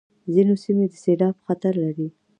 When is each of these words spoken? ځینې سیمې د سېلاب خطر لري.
ځینې 0.33 0.55
سیمې 0.63 0.85
د 0.91 0.93
سېلاب 1.03 1.35
خطر 1.45 1.73
لري. 1.83 2.07